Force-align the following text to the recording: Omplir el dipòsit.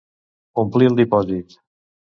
Omplir 0.63 0.89
el 0.93 0.97
dipòsit. 1.03 1.59